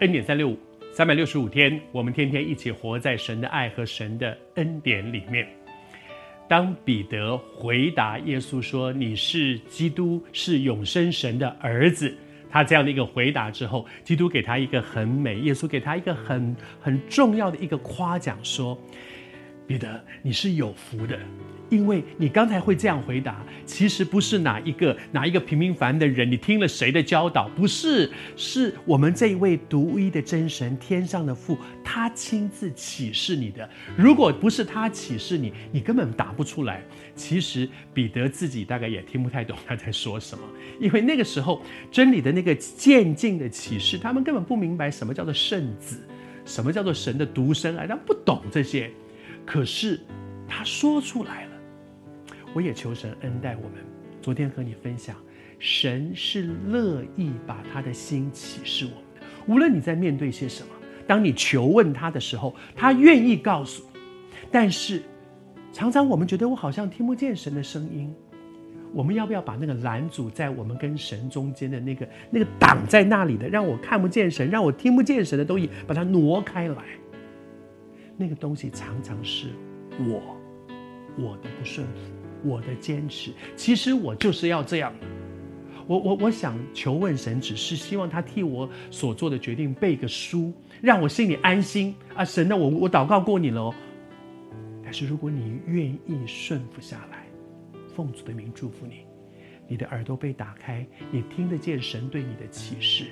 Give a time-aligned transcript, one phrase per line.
[0.00, 0.58] 恩典三六五，
[0.92, 5.46] 三百六十五天，我们天天一起活在神的爱和神的恩典里面。
[6.48, 12.12] 当彼得回答耶稣说：“你是基督，是永生神的儿子。”
[12.50, 18.76] 他这样的一个回答之后，基督给他一个很美，耶稣给他一个很很重要的一个夸奖，说
[19.66, 21.18] ：“彼得，你是有福的。”
[21.70, 27.48] 因为你刚才会这样回答，其实不是哪一个哪一个平平凡的人，你听了谁的教导？
[27.48, 33.68] 不是，是我们这一位独一的真神，天上的父，他亲自启示你的。
[33.96, 36.82] 如果不是他启示你，你根本答不出来。
[37.16, 40.44] 其实彼得自己大概也听不太懂他在说什么，
[40.78, 45.98] 因为那个时候真理的那个渐进的启示，他们根本不明白什么叫做圣子，
[46.44, 48.90] 什么叫做神的独生啊，他不懂这些。
[49.46, 50.00] 可是
[50.46, 51.50] 他说出来了。
[52.54, 53.72] 我也求神恩待我们。
[54.22, 55.14] 昨天和你分享，
[55.58, 59.26] 神是乐意把他的心启示我们的。
[59.46, 60.68] 无论你在面对些什么，
[61.06, 64.00] 当你求问他的时候，他愿意告诉你。
[64.50, 65.02] 但是，
[65.72, 68.14] 常常我们觉得我好像听不见神的声音。
[68.94, 76.76] 我们要不要把那个拦阻在我们跟神中间的那个那个挡在那里的，让我看不见神，让我听不见神的东西，把它挪开来？
[78.16, 79.48] 那个东西常常是
[79.98, 80.36] 我，
[81.16, 82.00] 我的不顺服。
[82.46, 84.92] 我的坚持，其实我就是要这样。
[85.86, 92.22] 我我我想求问神，只是希望他替我所做的决定背个书，让我心里安心啊！
[92.22, 93.74] 神，那我我祷告过你了哦。
[94.82, 97.24] 但是如果你愿意顺服下来，
[97.94, 99.06] 奉主的名祝福你，
[99.66, 103.06] 你的耳朵被打开，你听得见神对你的启示，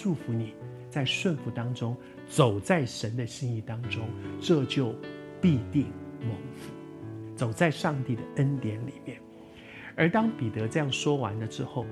[0.00, 0.54] 祝福你
[0.88, 1.96] 在顺服当中，
[2.28, 4.08] 走在神的心意当中，
[4.40, 4.94] 这就
[5.40, 5.86] 必定
[6.20, 6.72] 蒙福。
[7.34, 9.20] 走在上帝的恩典里面，
[9.96, 11.84] 而当彼得这样说完了之后，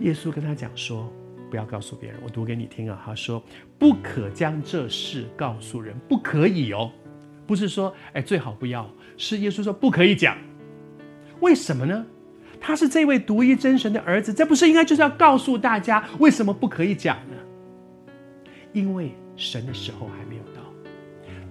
[0.00, 1.08] 耶稣跟他讲说
[1.48, 3.40] ：“不要告诉别人。”我读给你听啊，他说
[3.78, 6.90] ：“不可将这事告诉人，不可以哦，
[7.46, 10.36] 不是说哎最好不要，是耶稣说不可以讲。
[11.40, 12.04] 为什么呢？
[12.66, 17.36] 他是这位独一真神的儿子，这不是应该就是要告诉大家为什么不可以讲呢？
[18.72, 20.62] 因为神的时候还没有到，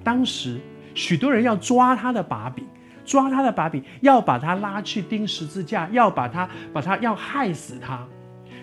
[0.04, 0.60] 当时
[0.96, 2.66] 许多人要抓他的把柄。”
[3.06, 8.02] 抓他的把柄，要把他拉去钉十字架，要把他把他要害死他。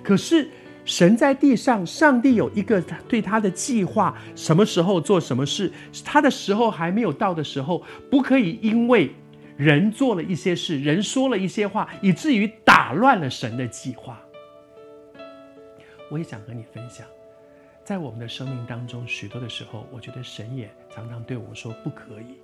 [0.02, 0.48] 可是
[0.86, 5.70] 神在地上，上帝有一个对他的计划，什么时候做什么事，
[6.02, 9.14] 他的时候还没有到的时候，不可以因为
[9.60, 14.18] 人做了一些事，人说了一些话，以至于打乱了神的计划。
[16.10, 17.06] 我也想和你分享，
[17.84, 22.38] 在我们的生命当中，许多的时候，我觉得神也常常对我们说不可以。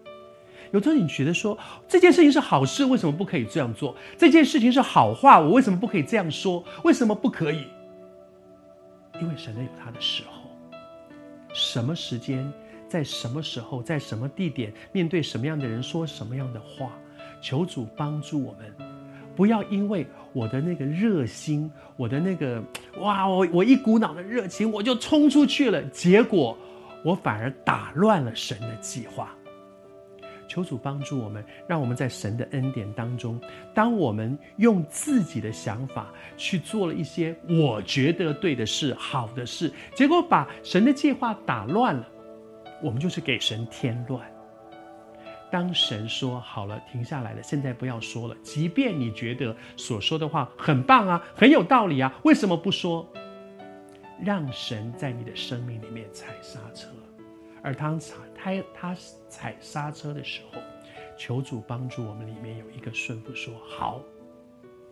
[0.72, 3.96] 有时候你觉得说这件事情是好事，为什么不可以这样做？
[4.18, 6.62] 这件事情是好话，我为什么不可以这样说？
[6.84, 7.64] 为什么不可以？
[9.22, 10.50] 因为神有他的时候，
[11.54, 12.52] 什么时间，
[12.90, 16.92] 在什么时候，在什么地点，面对什么样的人说什么样的话，
[17.40, 18.74] 求主帮助我们，
[19.34, 22.62] 不要因为我的那个热心，我的那个
[22.98, 26.56] 哇，我我一股脑的热情，我就冲出去了，结果
[27.04, 29.32] 我反而打乱了神的计划。
[30.48, 33.38] 求主帮助我们，让我们在神的恩典当中，
[33.74, 42.08] 当我们用自己的想法去做了一些我觉得对的事、好的事，结果把神的计划打乱了，
[42.80, 44.24] 我们就是给神添乱。
[45.50, 53.06] 当神说好了，停下来了，现在不要说了，即便你觉得所说的话很棒啊，很有道理啊，为什么不说？
[54.18, 56.88] 让神在你的生命里面踩刹车，
[57.62, 58.16] 而当踩。
[58.34, 58.96] 他他
[59.28, 60.60] 踩刹车的时候，
[61.18, 62.26] 求主帮助我们。
[62.26, 64.00] 里面有一个顺服，说：“好，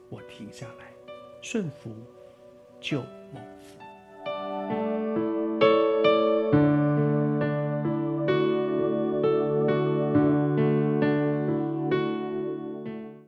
[0.08, 0.86] 我停下来，
[1.40, 1.94] 顺服
[2.80, 2.98] 就
[3.32, 3.78] 蒙福。”